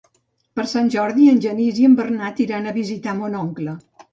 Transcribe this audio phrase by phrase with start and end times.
[0.59, 3.79] Per Sant Jordi en Genís i en Bernat iran a visitar mon oncle.